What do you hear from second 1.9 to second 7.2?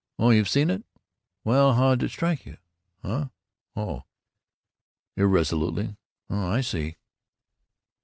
it strike you?... Huh?... Oh," irresolutely, "oh, I see."